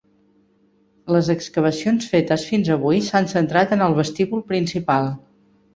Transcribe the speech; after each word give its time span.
Les 1.15 1.29
excavacions 1.33 2.09
fetes 2.15 2.47
fins 2.53 2.73
avui 2.77 3.03
s'han 3.11 3.33
centrat 3.37 3.79
en 3.79 3.89
el 3.91 3.99
vestíbul 4.03 4.47
principal. 4.53 5.17